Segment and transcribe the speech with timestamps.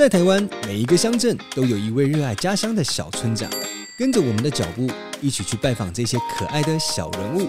[0.00, 3.50] 在台湾，每一个乡镇都有一位热爱家乡的小村长。
[3.98, 7.46] 跟着我们的脚步，一起去拜访这些可爱的小人物，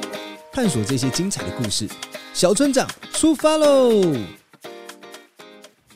[0.52, 1.88] 探索这些精彩的故事。
[2.34, 4.02] 小村长出发喽！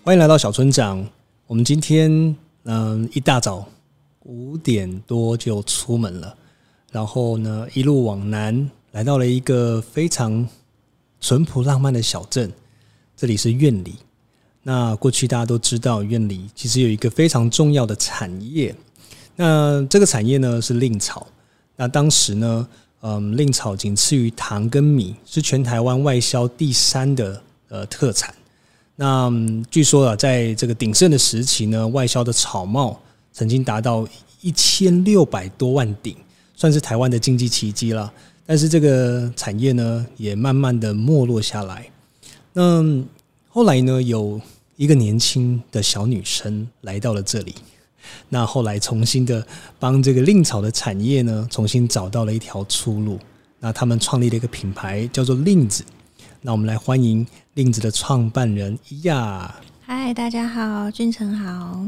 [0.01, 1.05] 欢迎来到小村长。
[1.45, 2.33] 我们今天
[2.63, 3.67] 嗯、一大早
[4.23, 6.37] 五点多就出门了，
[6.89, 10.47] 然后呢一路往南，来到了一个非常
[11.19, 12.49] 淳朴浪漫的小镇。
[13.17, 13.95] 这里是苑里。
[14.67, 18.75] 那过去大家都知道，苑里其实有一个非常重要的产业。
[19.35, 21.27] 那这个产业呢是蔺草。
[21.75, 22.67] 那当时呢，
[23.01, 28.33] 嗯，蔺草仅次于糖跟米，是全台湾外销第三的呃特产。
[28.95, 29.31] 那
[29.69, 32.99] 据说啊，在这个鼎盛的时期呢，外销的草帽
[33.31, 34.07] 曾经达到
[34.41, 36.17] 一千六百多万顶，
[36.55, 38.11] 算是台湾的经济奇迹了。
[38.47, 41.87] 但是这个产业呢，也慢慢的没落下来。
[42.51, 42.83] 那
[43.49, 44.41] 后来呢，有
[44.77, 47.55] 一个年轻的小女生来到了这里，
[48.27, 49.45] 那后来重新的
[49.79, 53.17] 帮这个令草的产业呢，重新找到了一条出路。
[53.57, 55.83] 那他们创立了一个品牌，叫做令子。
[56.41, 59.55] 那我们来欢迎令子的创办人伊亚。
[59.81, 61.79] 嗨，大家好，君成好。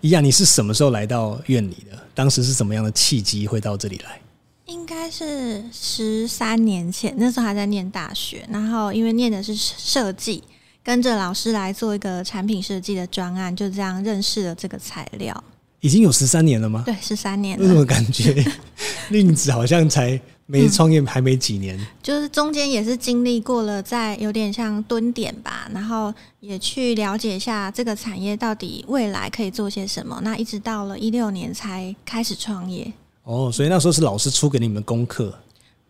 [0.00, 1.96] 伊亚，你是什么时候来到院里的？
[2.12, 4.20] 当时是什么样的契机会到这里来？
[4.66, 10.42] 应该是十三年前，那时候还在念大学，然后因为念的是设计。
[10.82, 15.44] 跟着老师来做一个产品设计的专案，就这样认识了这个材料。
[15.80, 16.82] 已经有十三年了吗？
[16.86, 17.62] 对，十三年了。
[17.62, 18.44] 为什么感觉
[19.10, 21.76] 令子好像才没创业还没几年？
[21.76, 30.20] 嗯、就是中间也是经历过了，在有点像蹲点吧，然后也去了解一下这个产业到底未来可以做些什么。
[30.22, 32.92] 那一直到了一六年才开始创业。
[33.24, 35.36] 哦，所以那时候是老师出给你们功课。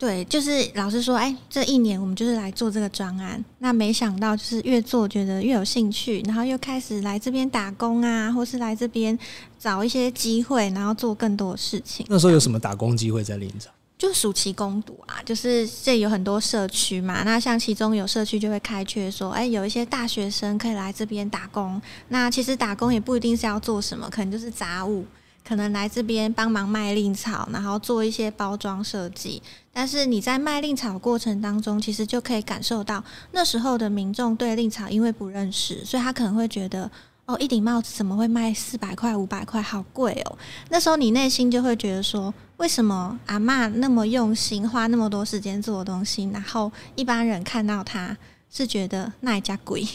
[0.03, 3.45] 对，就是老师说，哎，这一年我们就是来做这个专案。
[3.61, 9.17] 那没想到，就是越做觉得越有兴趣，然后又开始来这边打工啊，或是来这边
[9.61, 12.05] 找一些机会，然后做更多的事情。
[12.09, 13.71] 那时候有什么打工机会在蔺草？
[13.97, 17.23] 就暑期工读啊，就是这有很多社区嘛。
[17.23, 21.81] 那像其中有社区就会开缺说，哎，有一些大学生可以来这边打工。
[22.09, 25.07] 那其实打工也不一定是要做什么，可能就是杂物。
[25.53, 29.43] 可能来这边帮忙卖令草，然后做一些包装设计。
[29.71, 36.91] 但是你在卖令草过程当中，其实就可以感受到那时候的民众对令草因为不认识，所以他可能会觉得
[37.27, 40.39] 哦，一顶帽子怎么会卖四百块、五百块，好贵哦。
[40.71, 48.17] 那时候你内心就会觉得说，为什么阿嬷那么用心，花那么多时间做的东西，然后一般人看到他
[48.51, 49.87] 是觉得那一家贵。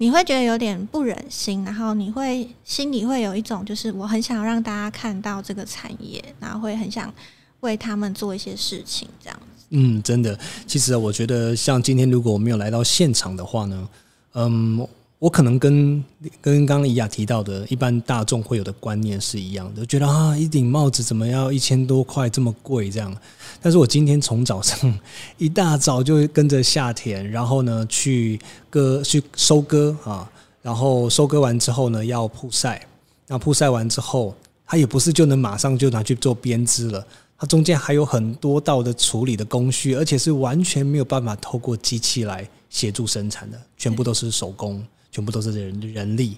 [0.00, 7.12] 你会觉得有点不忍心，然后你会心里会有一种，就是我很想让大家看到这个产业，然后会很想
[7.60, 9.66] 为他们做一些事情，这样子。
[9.68, 13.88] 嗯，真的，其实我觉得像今天如果我没有来到现场的话呢，
[14.32, 14.88] 嗯。
[15.20, 16.02] 我可能跟
[16.40, 23.14] 跟刚刚怡雅提到的，一般大众会有的观念是一样的，觉得啊，一顶帽子怎么要一千多块这么贵这样？
[23.60, 24.98] 但是我今天从早上
[25.38, 30.30] 一大早就跟着下田，然后呢去割去收割啊，
[30.62, 32.86] 然后收割完之后呢要曝晒，
[33.26, 34.34] 那曝晒完之后，
[34.66, 37.06] 它也不是就能马上就拿去做编织了，
[37.38, 44.82] 它中间还有很多道的处理的工序，而且是完全没有办法透过机器来协助生产的，全部都是手工。
[45.12, 46.36] 全部都是人人力，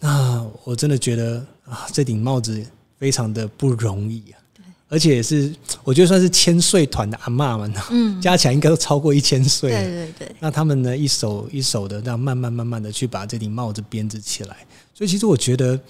[0.00, 2.66] 那我真的觉得啊，这顶帽子
[2.98, 4.40] 非常的不容易啊，
[4.92, 5.50] 而且也是
[5.84, 10.36] 我觉得算是千岁团的阿嬷们，嗯，加起来应该都超过一千岁了，对对对。
[10.38, 14.58] 那他们呢，一手一手的这样慢慢慢慢的去把这顶帽子编织起来，
[14.92, 15.80] 所以其实我觉得，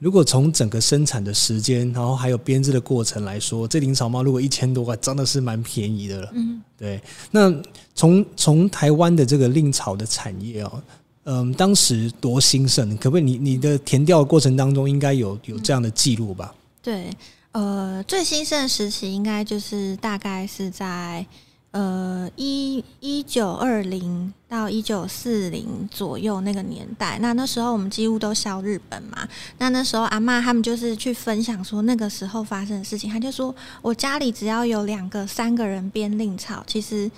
[0.00, 7.00] 如果从整个生产的时间，然后还有编织的过程来说，这顶草帽如果一千多块，真的是蛮便宜的了，嗯，对。
[7.30, 7.54] 那
[7.94, 10.82] 从从台湾的这个令草的产业哦。
[11.30, 13.32] 嗯，当时多兴盛，可不可以你？
[13.32, 16.54] 你你的填调过程当中，应该有有这样的记录吧？
[16.82, 17.10] 对，
[17.52, 21.26] 呃，最兴盛的时期应该就是大概是在
[21.70, 27.18] 呃一一九二零到一九四零左右那个年代。
[27.20, 29.26] 那那时候我们几乎都笑日本嘛。
[29.58, 33.10] 那那时候阿嬷他们就是去分享说那个时候发生的事情。
[33.10, 37.10] 他就说我家里只要有两个、三个人编令草，其实。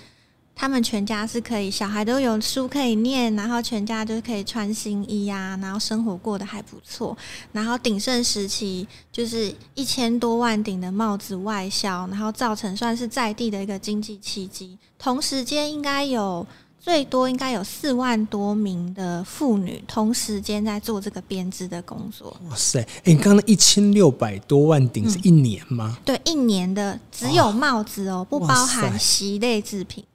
[0.61, 7.17] 他们全家是可以，小孩都有书可以念，然后全家就可以穿新衣呀、啊，然后生活过得还不错。
[7.51, 14.77] 然后鼎盛时期就是一千多万顶的帽子外销，然后造成算是在地的一个经济奇迹。
[14.99, 16.45] 同时间应该有
[16.79, 22.39] 最多应该有四万多名的妇女同时间在做这个编织的工作。
[22.47, 22.79] 哇塞！
[22.81, 25.97] 哎、欸，你刚刚一千六百多万顶是一年吗？
[25.97, 30.05] 嗯、对，一年的只有帽子哦，不包含席类制品。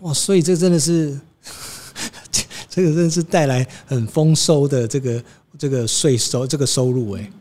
[0.00, 1.18] 哇，所以这真的是，
[2.68, 5.22] 这个真的是带来很丰收的这个
[5.58, 7.32] 这个税收这个收入哎、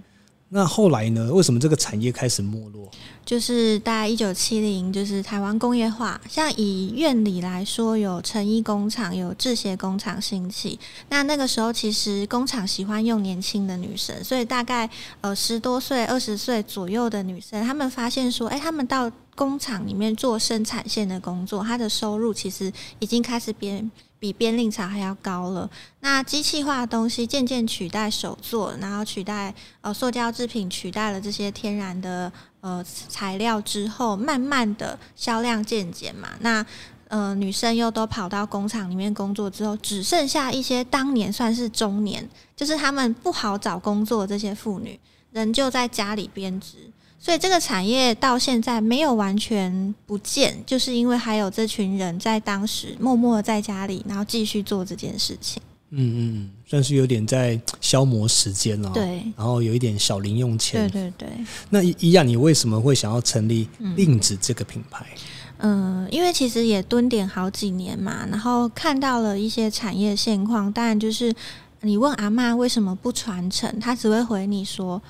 [0.49, 1.33] 那后来呢？
[1.33, 2.89] 为什么这个产业开始没落？
[3.25, 6.21] 就是大概一九七零，就是台湾工业化。
[6.29, 10.79] 像以院里来说，有成衣工厂，有制鞋工厂兴起。
[11.09, 14.87] 那那个时候，其实工厂喜欢用年轻的女生，所以大概
[15.21, 23.89] 呃十多岁、二十岁左右的女生，她们发现说，哎，她们到工厂里面做生产线的工作，她的收入其实已经开始变。
[24.25, 25.69] 比编令茶还要高了。
[25.99, 32.31] 那机器化的东西渐渐取代手作，然后取代呃塑胶制品，取代了这些天然的
[32.61, 36.29] 呃材料之后，慢慢的销量渐减嘛。
[36.39, 36.65] 那
[37.07, 44.99] 呃女生又都跑到工厂里面工作之后，只剩下一些当年算是中年，就是他们不好找工作这些妇女，
[45.31, 46.91] 仍旧在家里编织。
[47.25, 55.59] 所以这个产业到现在没有完全不见，就是因为还有这群人在当时默默的在家里，然后继续做这件事情。
[55.89, 58.91] 嗯嗯，算是有点在消磨时间了。
[58.91, 60.87] 对，然后有一点小零用钱。
[60.87, 61.29] 对对对。
[61.71, 65.03] 那宜亚，你为什么会想要成立令子这个品牌？
[65.57, 70.71] 嗯，呃，因为其实也蹲点好几年嘛，然后看到了一些产业现况。
[70.71, 71.33] 当然，就是
[71.81, 75.01] 你问阿嬷为什么不传承，她只会回你说。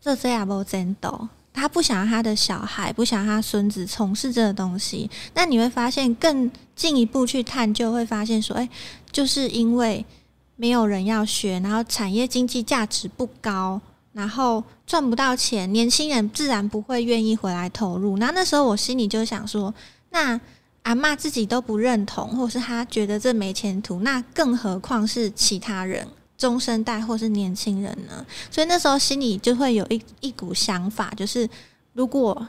[0.00, 5.10] 这这也无真道，他不想要他的小孩，不想让他孙子从事这个东西。
[5.34, 8.68] 那你会发现，更进一步去探究，会发现说，哎，
[9.10, 10.04] 就是因为
[10.56, 13.80] 没有人要学，然后产业经济价值不高，
[14.12, 18.16] 然后赚不到钱，年轻人自然不会愿意回来投入。
[18.18, 19.74] 那那时候我心里就想说，
[20.10, 20.40] 那
[20.84, 26.06] 阿嬷自己都不认同，或是他觉得这没前途，那更何况是其他人？
[26.38, 28.24] 中生代或是年轻人呢？
[28.50, 31.46] 所以那时候心里就会有一一股想法，就是
[31.92, 32.48] 如果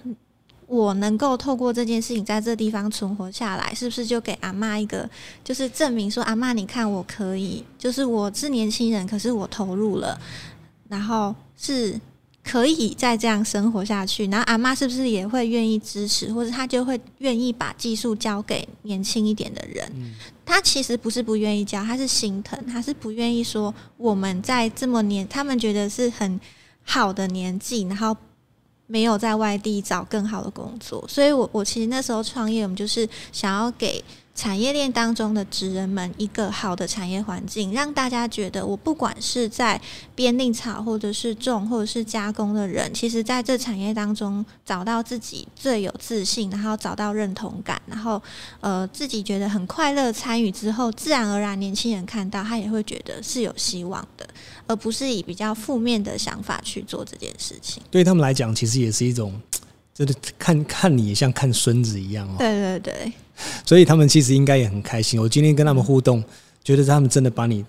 [0.68, 5.10] 我能够透过这件事情在这地方存活下来，是不是就给阿嬷一个
[5.44, 10.18] 就是证明说，阿嬷你看我可以，就是我是年轻人，可是我投入了，
[10.88, 12.00] 然后是。
[12.50, 19.88] 可以再这样生活下去，然后阿妈是不是也会愿意支持，或者他就会愿意把技术交给年轻一点的人？
[19.94, 20.16] 嗯。
[20.44, 26.40] 他其实不是不愿意教，他是心疼，他是不愿意说我们在这么年，他们觉得是很
[26.84, 28.18] 好的年纪，然后
[28.88, 31.06] 没有在外地找更好的工作。
[31.08, 34.04] 所以我我其实那时候创业，我们就是想要给。
[34.36, 39.80] 产业链当中的职人们，一个好的产业环境，让大家觉得我不管是在
[40.16, 48.22] 编令草，或者是种，或者是加工的人，其实在这产业当中找到自己最有自信，然后找到认同感，然后
[48.62, 54.26] 呃自己觉得很快乐参与之后，自然而然年轻人看到他也会觉得是有希望的，
[54.68, 57.84] 而不是以比较负面的想法去做这件事情。
[57.92, 59.34] 对他们来讲，其实也是一种。
[60.00, 62.36] 就是看看你像看孙子一样哦。
[62.38, 63.14] 对对对，
[63.66, 65.20] 所以他们其实应该也很开心。
[65.20, 66.24] 我今天跟他们互动，
[66.64, 67.66] 觉得他们真的把你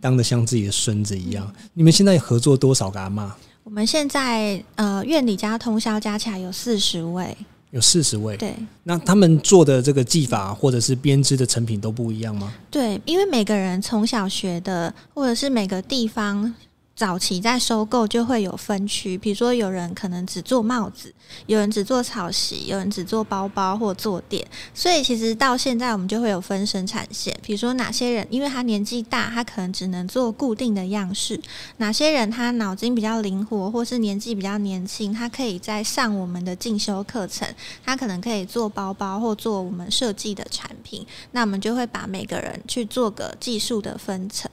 [0.00, 1.48] 当得像自己的孙子一样。
[1.74, 3.32] 你们现在合作多少个阿妈？
[3.62, 7.36] 我们现在呃院里加通宵加起来有四十位，
[7.70, 8.36] 有四十位。
[8.36, 8.52] 对，
[8.82, 12.52] 那他们做的这个技法或者是编织的成品都不一样吗？
[12.72, 16.52] 对，因为每个人从小学的，或者是每个地方。
[16.98, 21.14] 早期在收购就会有分区，比如说有人可能只做帽子，
[21.46, 27.38] 有人只做草席，有人只做包包或坐垫，所以其实到现在我们就会有分生产线。
[27.40, 31.36] 比如说哪些人，因为他年纪大，他可能只能做固定的样式；
[31.76, 37.46] 哪些人他脑筋比较灵活，或是年纪比较年轻，他可以在上我们的进修课程，
[37.84, 41.06] 他可能可以做包包或做我们设计的产品。
[41.30, 44.50] 那我们就会把每个人去做个技术的分层。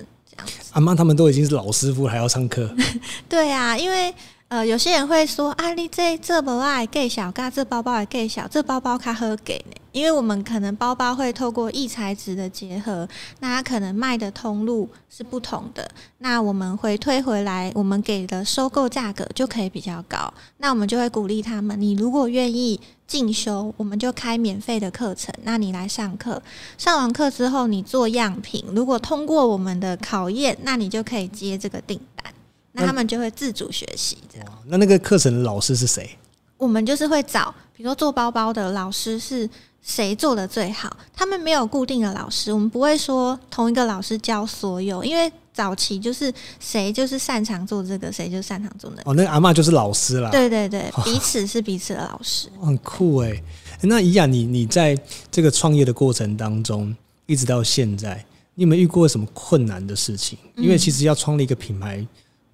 [0.72, 2.70] 阿妈他们都已经是老师傅，还要上课。
[3.30, 4.14] 对啊，因为
[4.48, 9.76] 呃，有些人会说啊，你这这包爱给小，嘎这包包也给小，这包包他喝给呢。
[9.92, 13.08] 因为我们可能包包会透过异材质的结合，
[13.40, 15.90] 那它可能卖的通路是不同的。
[16.18, 20.32] 那我们回推回来，我们给的收购价格就可以比较高。
[20.58, 25.34] 那我们就会鼓励他们，你如果愿意进修，我们就开免费的课程。
[25.44, 26.42] 那你来上课，
[26.78, 32.34] 上完课之后你做样品，如果通过我们的考验，那你就可以接这个订单。
[32.72, 34.18] 那他们就会自主学习。
[34.32, 36.18] 这样，那那个课程的老师是谁？
[36.58, 39.50] 我们就是会找，比如说做包包的老师是。
[39.88, 40.98] 谁做的最好？
[41.16, 49.10] 他们没有固定的老师，我们不会说同一个老师教所有，因为早期就是谁就是擅长做这个，谁就擅长做那个。
[49.10, 50.30] 哦，那个阿嬷就是老师啦。
[50.30, 52.50] 对对对，彼此是彼此的老师。
[52.60, 53.42] 哦， 很酷哎！
[53.82, 54.98] 那怡雅，你你在
[55.32, 56.94] 这个创业的过程当中，
[57.26, 60.38] 一直到现在，你有没有遇过什么困难的事情？
[60.58, 62.06] 因为其实要创立一个品牌，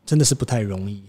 [0.05, 1.01] 真的是不太容易。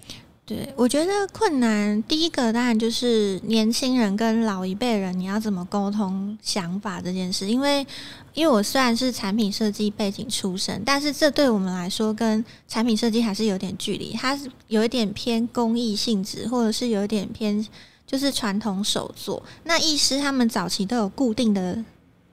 [0.45, 7.47] 对，我觉得困难第一个当然就是年轻人跟老一辈人，你要怎么沟通想法这件事。
[7.47, 7.87] 因为，
[8.35, 14.13] 因为我虽然是产品设计背景出身，但是这对我们来说跟产品设计还是有点距离。
[14.15, 17.65] 它是有一点偏工艺性质，或者是有一点偏
[18.05, 19.41] 就是传统手作。
[19.63, 21.83] 那艺师他们早期都有固定的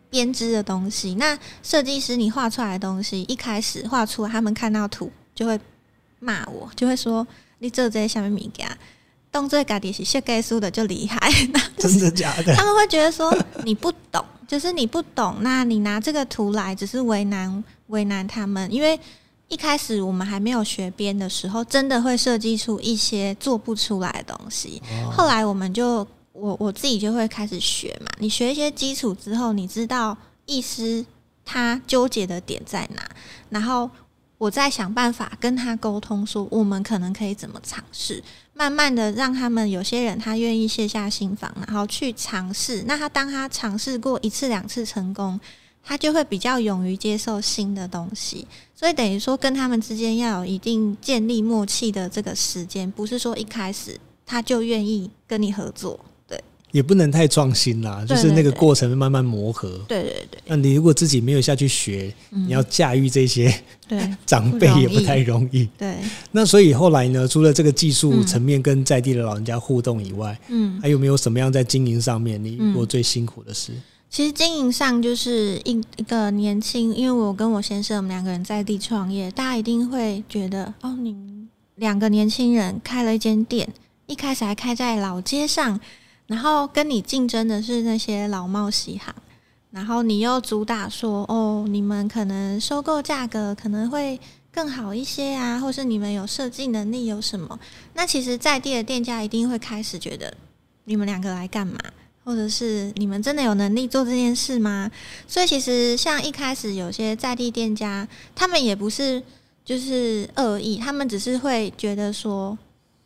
[0.10, 5.58] 编织的东西，那设计师你画出来的东西，一开始画出来，他们看到图就会
[6.20, 7.26] 骂我，就会说。
[7.60, 8.68] 你做这些下面物件，
[9.32, 11.32] 动作家己是设计师的就厉害，
[11.78, 12.56] 真的假的？
[12.56, 13.32] 他们会觉得说
[13.64, 19.00] 你不懂，就是你不懂，那你拿这个图来只是为难为难他们，因为
[19.48, 24.82] 一开始我们还没有学编的时候，真的会设计出一些做不出来的东西。
[25.06, 31.06] 哦、后来我们就我我自己就会开始学嘛，你学一些基础之后，你知道意思
[31.44, 33.04] 他纠结的点在哪，
[33.50, 33.90] 然后。
[34.40, 42.82] 我在想办法跟他沟通，说我们可能可以怎么尝试，慢慢的让他们有些人他愿意卸下心防，然后去尝试。
[42.88, 45.38] 那他当他尝试过一次两次成功，
[45.84, 48.48] 他就会比较勇于接受新的东西。
[48.74, 56.00] 所以等于说跟他们之间要有一定建立默契的这个时间，不是说一开始他就愿意跟你合作。
[56.72, 59.70] 也不能太创新啦，就是那个过程慢慢磨合。
[59.88, 60.40] 对对对。
[60.46, 63.54] 那你如果自己没有下去学，嗯、你要驾驭这些
[63.88, 65.68] 对 长辈也不太容易。
[65.78, 65.96] 对。
[66.32, 73.72] 那所以后来呢，除了这个技术层面跟在地的老人家互动以外，嗯，还有没有什么样在经营上面你遇过最辛苦的事？
[74.12, 81.16] 其实经营上就是一一个年轻，因为我跟我先生我们两个人在地创业，大家一定会觉得哦，你
[81.76, 83.68] 两个年轻人开了一间店，
[84.06, 85.80] 一开始还开在老街上。
[86.30, 89.12] 然后跟你竞争的是那些老贸西行，
[89.72, 94.20] 然后你又主打说哦，你们可能收购价格可能会
[94.54, 97.60] 更好一些啊，或是你们有设计能力有什么？
[97.96, 100.32] 那其实在地的店家一定会开始觉得
[100.84, 101.80] 你们两个来干嘛？
[102.24, 104.92] 或者是你们真的有能力做这件事吗？
[105.28, 109.24] 所以其实像一开始有些在地店家，他们也不是
[109.66, 112.56] 就是恶意，他们只是会觉得说。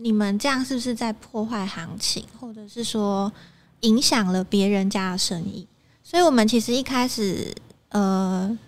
[0.04, 3.32] 你们这样是不是在破坏行情，或者是说
[3.80, 5.66] 影响了别人家的生意？
[6.04, 7.56] 所以我们其实一开始
[7.88, 8.60] 呃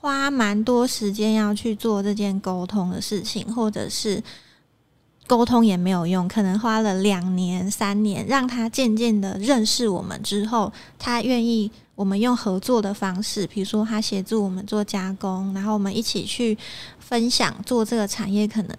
[0.00, 4.20] 花蛮多时间要去做这件沟通的事情，或者是
[5.28, 16.58] 沟通也没有用，可能花了两年三年，让他渐渐的认识我们之后，他愿意我们用合作的方式，比如说他协助我们做加工，然后我们一起去
[16.98, 18.76] 分享做这个产业可能。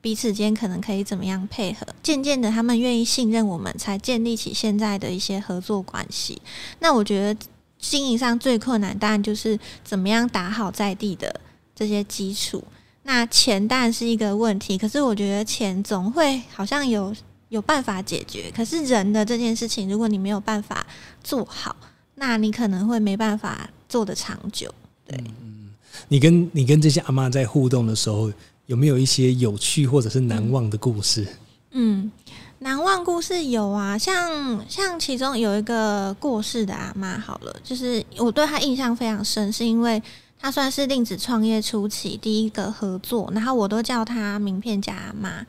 [0.00, 1.84] 彼此间可能可以怎么样配合？
[2.02, 6.40] 渐渐的，他们愿意信任我们，才建立起现在的一些合作关系。
[6.78, 7.40] 那我觉得
[7.80, 11.40] 经营上最困难，当然就是怎么样打好在地的
[11.74, 12.62] 这些基础。
[13.02, 17.14] 那钱当然是一个问题，可是我觉得钱总会好像有
[17.48, 18.52] 有办法解决。
[18.54, 20.86] 可是人的这件事情，如果你没有办法
[21.24, 21.74] 做好，
[22.14, 24.72] 那你可能会没办法做得长久。
[25.04, 25.70] 对，嗯，
[26.06, 28.30] 你跟你跟这些阿妈在互动的时候。
[28.68, 31.26] 有没有一些有趣或者是难忘的故事？
[31.70, 32.12] 嗯，
[32.58, 40.02] 难忘故事有啊，像像其中有一个过世的阿妈，好了，就是我对她印象非常深，是因为
[40.38, 45.46] 她算是令子创业初期第一个合作，然后我都叫她名片夹阿妈。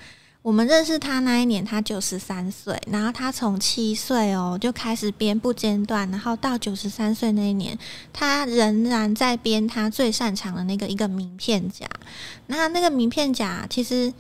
[0.50, 7.78] 我们认识他那一年，他九十三岁，然后他从七岁哦就开始编不间断，然后到九十三岁那一年，
[8.12, 11.86] 他仍然在编他最擅长的那个一个名片夹。
[12.48, 14.12] 那那个名片夹其实。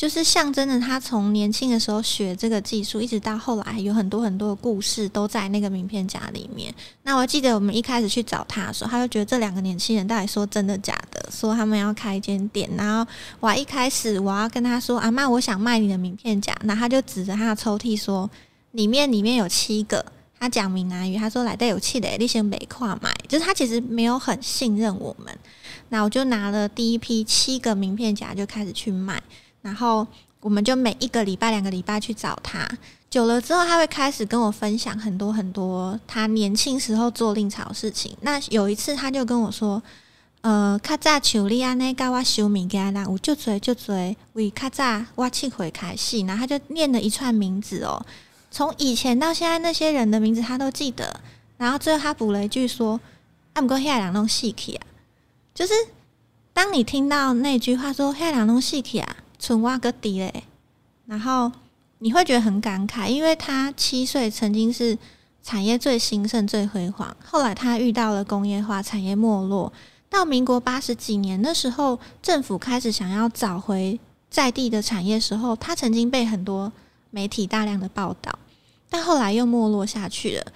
[0.00, 6.74] 就是象征着他从年轻的时候学这个技术，一直到后来有很多很多的故事都在那个名片夹里面。
[7.02, 12.66] 那我记得我们一开始去找他的时候，他就觉得这两个年轻人到底说真的假的，说他们要开一间店。
[12.78, 13.06] 然后
[13.40, 18.30] 我一开始我要跟他说：“阿妈，我想卖你的名片夹。”那他就指着他的抽屉说
[18.72, 20.02] ：“里面里面有七个。”
[20.40, 25.38] 他讲闽南语，他说：“来带有气的，你先别跨买。”就是他其实没有很信任我们。
[25.90, 29.22] 那我就拿了第一批七个名片夹就开始去卖。
[29.62, 30.06] 然后
[30.40, 32.66] 我们就每一个礼拜、两个礼拜去找他，
[33.10, 38.16] 久了之后，他会开始跟我分享很多很多他年轻时候做令草的事情。
[38.22, 39.82] 那有一次，他就跟我说
[40.40, 48.02] ：“呃，卡扎丘利亚那个我修米给他，我就追就追，为卡扎我去回开戏。”然后他就念了一串名字哦，
[48.50, 51.20] 从以前到现在那些人的名字他都记得。
[51.58, 52.98] 然后最后他补了一句说
[53.52, 54.86] ：“啊，不过现在两弄细气啊，
[55.54, 55.74] 就是
[56.54, 60.44] 当你听到那句话说现在两弄细气啊。”存挖个底嘞，
[61.06, 61.50] 然后
[61.98, 64.96] 你会觉得很感慨，因为他七岁曾经是
[65.42, 69.72] 产业最兴盛、最辉煌，后来他遇到了工业化，产业没落。
[70.08, 76.70] 到民国八十几年的时候，政府开始想要找回在地的产业时候，他曾经被很多
[77.10, 78.38] 媒体大量的报道，
[78.88, 80.46] 但后来又没落下去了。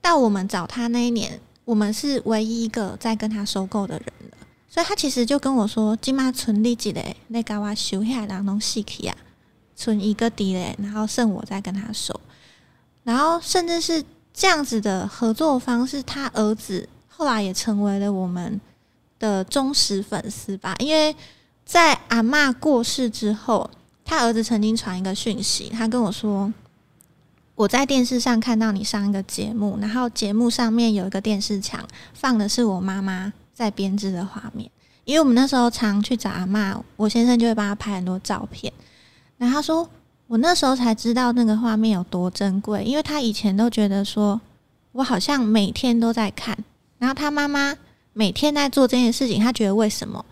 [0.00, 4.45] 到我们找他那一年，我们是唯一一个在跟他收购的人了，
[4.76, 9.16] 所以他其实就跟我说：“今嘛存利几嘞，那个我收下来弄细起啊，
[9.74, 12.20] 存一个底嘞，然后剩我再跟他收。”
[13.02, 14.04] 然后甚至是
[14.34, 18.60] 这样子的合作方式，他儿子后来也成为了我们
[19.18, 20.74] 的忠实粉丝吧。
[20.78, 21.16] 因为
[21.64, 23.70] 在阿嬷过世之后，
[24.04, 26.52] 他儿子曾经传一个讯息，他跟我说
[27.56, 34.70] ：“我在电视上看到你上一个节目，然后节目上面有一个电视墙，放的是我妈妈在编织的画面。
[35.04, 38.72] 因为我们那时候常去找阿嬷，我先生就会帮他拍很多照片。
[39.38, 39.88] 然后他说。”
[40.28, 44.40] 我那时候才知道那个画面有多珍贵，因为他以前都觉得说，
[44.90, 46.58] 我好像每天都在看，
[46.98, 47.76] 然后他妈妈
[48.12, 50.26] 每天在做这件事情，他觉得为什么？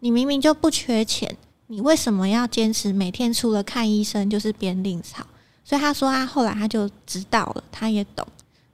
[0.00, 1.36] 你明明就不缺钱，
[1.68, 5.24] 你为什么要坚持每天除了看医生就是编令草？
[5.62, 8.26] 所以他说他后来他就知道了，他也懂，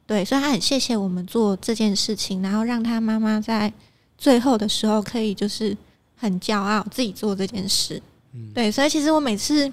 [0.07, 3.73] 对，所以他很谢谢我们做这件事情，然后让他妈妈在
[4.19, 5.77] 最后的时候可以就是
[6.17, 8.01] 很骄傲自己做这件事，
[8.33, 9.73] 嗯对，所以其实我每次。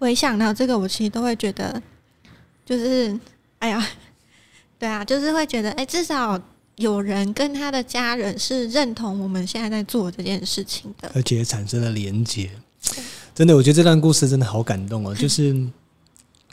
[0.00, 1.82] 回想到这个，我其实都会觉得，
[2.64, 3.14] 就是，
[3.58, 3.86] 哎呀，
[4.78, 6.40] 对啊，就是会觉得，哎，至少
[6.76, 12.50] 有人跟他的家人是认同我们现在在做这件事情的，而且产生了连结。
[13.34, 15.54] 真的，我觉得这段故事真的好感动哦，就是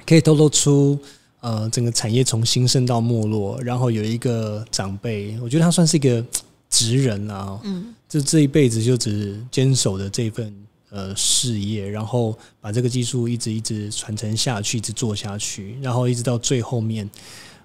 [0.06, 1.00] 可以透露出，
[1.40, 6.24] 呃，整个产业从兴盛到没落，然后有一个长辈，我觉得他算是一个
[6.70, 10.54] 职人啊，嗯，就这一辈子就只坚守的这份。
[10.90, 17.08] 呃，事业，然后把这个技术一直一直传承下去，一直做下去，然后一直到最后面，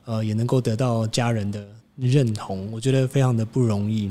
[0.06, 1.64] 呃，也能够得到家人的
[1.96, 4.10] 认同，我觉得非常的不容易。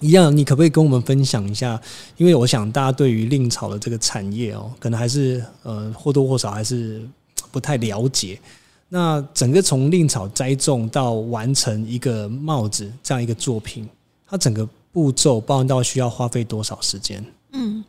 [0.00, 1.78] 一样，你可不可以跟我们分享一下？
[2.16, 7.06] 因为我想大家对于令草的这个产业哦，可能还是呃或多或少还是
[7.50, 8.38] 不太了解。
[8.88, 13.86] 那整个从令草栽种到完成一个帽子这样一个作品，
[14.26, 17.22] 它整个步骤包含到需要花费多少时间？
[17.52, 17.84] 嗯，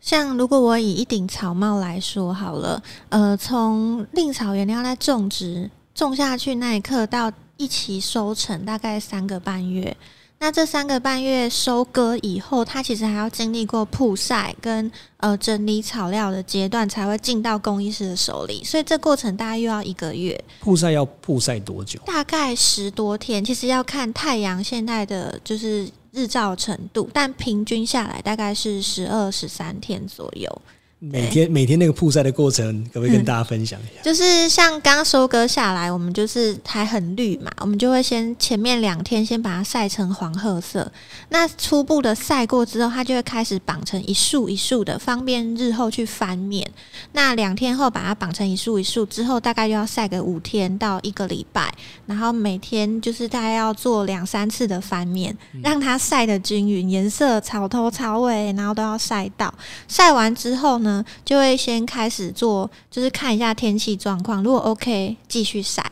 [0.00, 9.96] 像如果我以一顶草帽来说好了，呃，从令草原料在种植种下去那一刻到一起收成，大概三个半月。
[10.38, 18.62] 那这三个半月收割以后，它其实还要经历过曝晒跟呃整理草料的阶段，才会进到工艺师的手里。
[18.62, 20.38] 所以这过程大概又要一个月。
[20.60, 21.98] 曝晒要曝晒多久？
[22.04, 23.44] 大概十多天。
[23.44, 25.88] 其实要看太阳现在的就是。
[26.12, 30.62] 日照程度，但平均下来大概是十二十三天左右。
[30.98, 34.00] 每天每天那个曝晒的过程，可不可以跟大家分享一下？
[34.00, 40.90] 嗯、就是像刚收割下来，我们就是还很绿嘛，我们就会先前面两天先把它晒成黄褐色。
[41.28, 46.66] 那初步的晒过之后，它就会开始绑成一束一束的，方便日后去翻面。
[47.12, 51.70] 那两天后把它绑成一束一束之后，大概就要晒个五天到一个礼拜，
[52.06, 59.52] 然后每天就是大概要做两三次的翻面，让它晒得均匀，颜色草头草尾，然后都要晒到。
[59.86, 65.84] 晒完之后呢，就会先开始做，就是看一下天气状况，如果 OK 继续晒，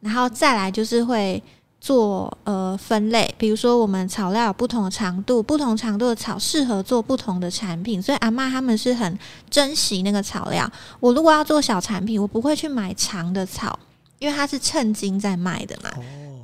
[0.00, 1.42] 然后再来就是会
[1.80, 9.18] 做呃分类，比如说我们草料有不同的长度，不同长度的草适合做不同的产品，所以阿嬷他们是很
[9.50, 10.70] 珍惜那个草料。
[11.00, 13.78] 我如果要做小产品，我不会去买长的草，
[14.18, 15.90] 因为它是称斤在卖的嘛。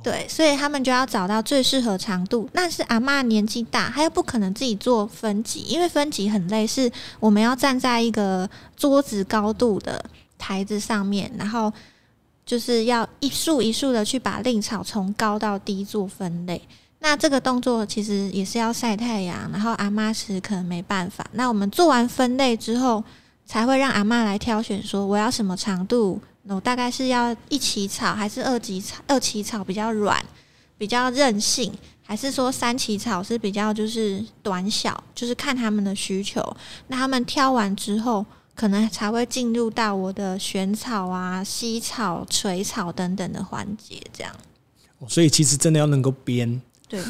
[0.01, 2.49] 对，所以他们就要找到最适合长度。
[2.53, 10.03] 但是阿嬷年纪大，她又不可能自己做分级，因为分级很累，是我们要站在一个桌子高度的
[10.37, 11.71] 台子上面，然后
[12.45, 16.61] 就是要一束一束的去把令草从高到低做分类。
[16.99, 21.25] 那这个动作其实也是要晒太阳，然后阿嬷是可能没办法。
[21.33, 23.03] 那我们做完分类之后，
[23.45, 26.21] 才会让阿嬷来挑选，说我要什么长度。
[26.55, 29.01] 我大概是要一起草，还是二级草？
[29.07, 30.23] 二级草比较软，
[30.77, 31.71] 比较韧性，
[32.03, 35.03] 还是说三级草是比较就是短小？
[35.13, 36.41] 就是看他们的需求。
[36.87, 44.35] 那他们挑完之后，可能才会进入到我的选草啊、吸草、垂草等等的环节，这样。
[45.07, 47.01] 所以其实真的要能够编，对。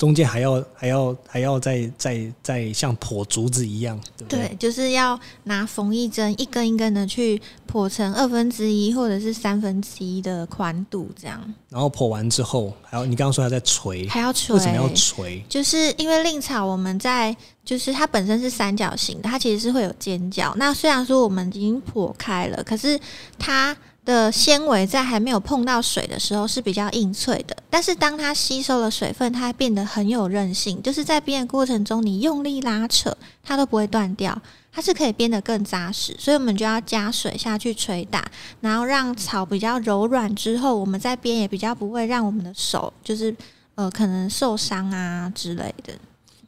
[0.00, 4.48] 中间还要还要还要再再再像剖竹子一样，对不对？
[4.48, 7.38] 对，就是要拿缝衣针一根一根的去
[7.70, 11.38] 剖成二分之一或者是三分之一的宽度，这样。
[11.68, 14.56] 然后剖完之后，还要你刚刚说还在锤，还要锤？
[14.56, 15.44] 为什么要锤？
[15.50, 20.54] 就是因为令草我们在就是它本身是三角形的，它其实是会有尖角。
[20.56, 22.98] 那虽然说我们已经剖开了，可是
[23.38, 34.40] 它的纤维在还没有碰到水的时候是比较硬脆的，但是当它吸收了水分，它变得很有韧性，就是在编的过程中，你用力拉扯，它都不会断掉，
[34.72, 36.16] 它是可以编得更扎实。
[36.18, 38.28] 所以我们就要加水下去捶打，
[38.62, 43.36] 然后让草比较柔软之后，我们再编也比较不会让我们的手就是
[43.74, 45.92] 呃可能受伤啊之类的。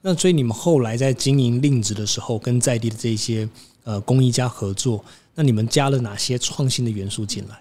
[0.01, 3.49] 那所以你们后来在经营令子的时候，跟在地的这些
[3.85, 5.05] 呃工艺家合作。
[5.35, 7.57] 那你们加了哪些创新的元素进来？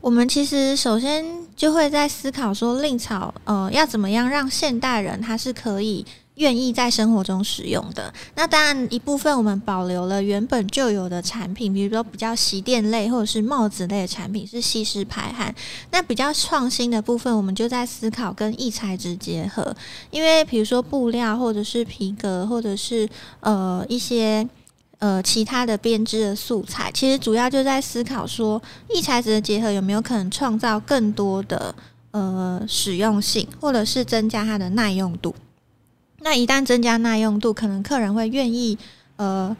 [0.00, 1.24] 我们其实首先
[1.56, 8.12] 就会在思考说，令草呃要怎么样让现代人他是可以愿意在生活中使用的。
[8.34, 15.54] 那当然一部分我们保留了原本就有的产品，比如说比较席垫类或者是帽子类的产品是吸湿排汗。
[15.90, 19.74] 那比较创新的部分，我们就在思考跟异材质结合，
[20.10, 23.08] 因为比如说布料或者是皮革或者是
[23.40, 24.46] 呃一些。
[25.04, 31.74] 呃，其他的编织的素材，其实主要就在思考说，异材质的结合有没有可能创造更多的
[32.12, 35.34] 呃实用性，或者是增加它的耐用度。
[36.20, 38.78] 那一旦增加耐用度，可能客人会愿意
[39.16, 39.54] 呃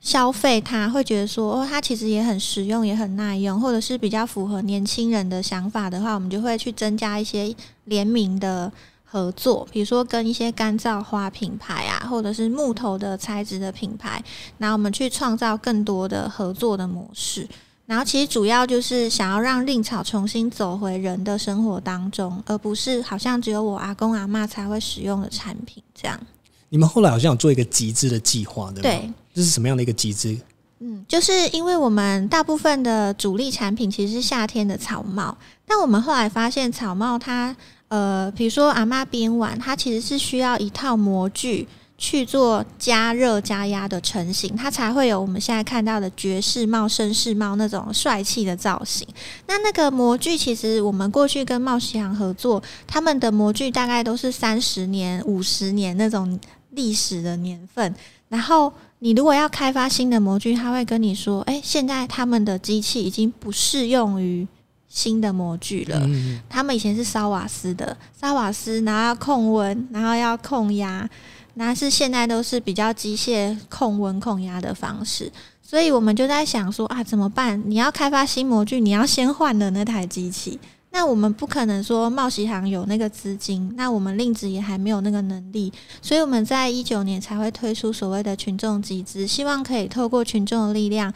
[0.00, 7.52] 消费它，会觉得说哦，它其实也很实用，也很耐用，或者是比较符合年轻人的想法的话，我们就会去增加一些
[7.86, 8.72] 联名的。
[9.08, 14.22] 合作，比如说跟一些干燥花品牌啊，或者是木头的材质的品牌，
[14.58, 17.48] 然后我们去创造更多的合作的模式。
[17.86, 26.20] 然后其实主要就是想要让令草重新走回人的生活当中，而不是好像只有我阿公阿妈才会使用的产品这样。
[26.68, 28.82] 你们后来好像有做一个集资的计划，对吗？
[28.82, 30.36] 对，这是什么样的一个集资？
[30.80, 37.56] 嗯，就是因为我们大部分的主力产品其实是夏天的草帽，但我们后来发现草帽它。
[37.88, 49.06] 呃，比如说阿嬷编完，它其实是需要一套模具去做加热加压的成型，它才会有我们现在看到的爵士帽、绅士帽那种帅气的造型。
[49.46, 56.38] 那那个模具，其实我们过去跟茂锡行合作，他们的模具大概都是三十年、五十年那种
[56.70, 57.94] 历史的年份。
[58.28, 64.46] 然后你如果要开发新的模具，他会跟你说：“哎，现在他们的机器已经不适用于。”
[64.88, 71.08] 新的模具了，嗯、他们以前是烧瓦斯的，烧瓦斯，然后要控温，然后要控压，
[71.54, 75.30] 那是现在都是比较机械控温控压的方式，
[75.62, 77.62] 所以我们就在想说啊，怎么办？
[77.66, 80.58] 你要开发新模具，你要先换的那台机器。
[80.90, 85.70] 那我们不可能说茂喜行有那个资金，那我们令子也还没有那个能力，
[86.00, 91.12] 所以我们在一九年才会推出所谓的群众集资，希望可以透过群众的力量，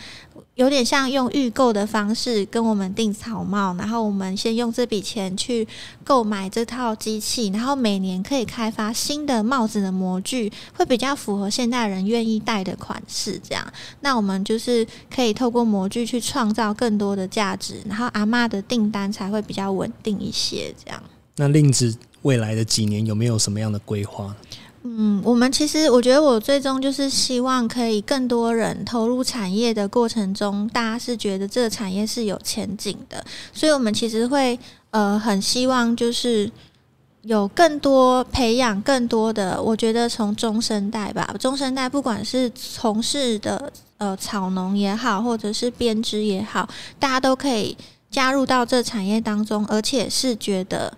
[0.60, 5.66] 有点像用预购的方式跟我们订草帽，然后我们先用这笔钱去
[6.04, 13.40] 购买这套机器，然后每年可以开发新的帽子的模具，会比较符合现代人愿意戴的款式。
[13.42, 13.66] 这样，
[14.00, 21.02] 那我们就是可以透过模具去创造更多的价值，然后阿嬷的订单才会比较稳定一些，这样。
[21.36, 24.36] 那令子未来的几年有没有什么样的规划？
[24.82, 34.58] 嗯，我们其实我觉得我最终就是希望可以更多人投入产业的过程中，大家是觉得这个产业是有前景的，所以我们其实会
[34.90, 36.50] 呃很希望就是
[37.22, 46.66] 有更多培养更多的，我觉得从中生代吧，中生代不管是从事的呃草农也好，或者是编织也好，
[46.98, 47.76] 大家都可以。
[48.10, 50.92] 加入到这产业当中，而且是觉得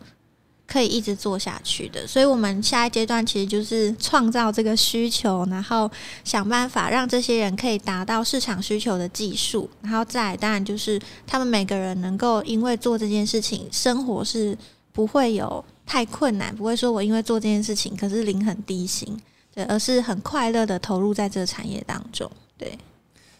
[0.72, 5.90] 可以一直做下去的，所以我们下一阶段其实就是创造这个需求，然后
[6.24, 14.56] 想办法让这些人可以达到市场需求的技术，然后再当然就是他们每个人能够因为做这件事情，生活是
[14.92, 19.14] 不会有太困难，不会说我因为做这件事情可是领很低薪，
[19.54, 22.30] 对，而是很快乐的投入在这个产业当中。
[22.56, 22.78] 对，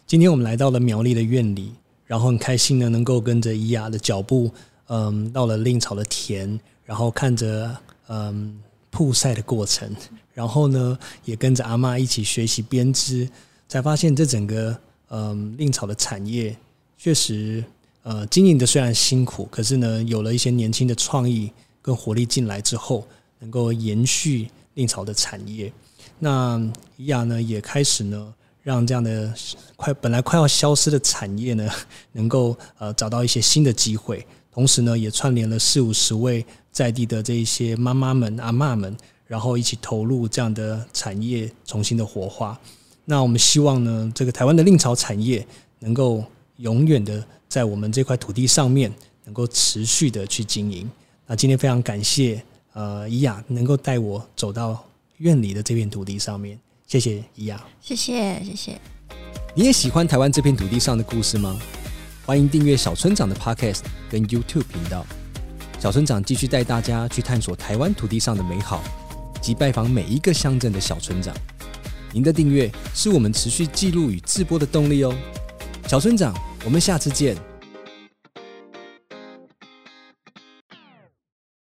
[0.05, 1.73] 今天我们来到了苗栗的院里。
[2.05, 4.51] 然后很开心呢，能够跟着伊雅的脚步，
[4.87, 7.75] 嗯，到了令草的田，然后看着
[8.07, 9.95] 嗯曝晒的过程，
[10.33, 13.27] 然后呢，也跟着阿嬷一起学习编织，
[13.67, 14.77] 才发现这整个
[15.09, 16.55] 嗯令草的产业
[16.97, 17.63] 确实
[18.03, 23.07] 呃经营的虽然辛苦，可是呢，有了一些年轻的创意跟活力进来之后，
[23.39, 25.71] 能够延续令草的产业。
[26.19, 26.61] 那
[26.97, 28.33] 伊雅呢，也开始呢。
[28.63, 29.33] 让这样的
[29.75, 31.69] 快本来快要消失的产业呢，
[32.13, 42.59] 能够呃找到一些新的机会，同时呢，也串联了四五十位在地的这一些妈妈们、阿妈们，然后一起投入这样的产业重新的活化。
[43.05, 45.45] 那我们希望呢，这个台湾的令草产业
[45.79, 46.23] 能够
[46.57, 48.93] 永远的在我们这块土地上面
[49.25, 50.89] 能够持续的去经营。
[51.25, 52.41] 那今天非常感谢
[52.73, 54.85] 呃伊雅能够带我走到
[55.17, 56.59] 院里的这片土地上面。
[56.85, 58.79] 谢谢伊雅，谢谢谢谢。
[59.55, 61.59] 你也喜欢台湾这片土地上的故事吗？
[62.25, 65.05] 欢迎订阅小村长的 Podcast 跟 YouTube 频道。
[65.77, 68.81] 小村长继续带大家去探索台湾土地上的美好，
[69.41, 71.35] 及拜访每一个乡镇的小村长。
[72.13, 75.13] 您的订阅是我们持续记录与制播的动力哦。
[75.85, 76.33] 小村长，
[76.63, 77.35] 我们下次见。